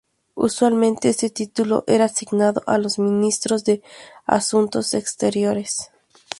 [0.33, 3.83] Usualmente, este título era asignado a los Ministros de
[4.25, 5.89] Asuntos Exteriores.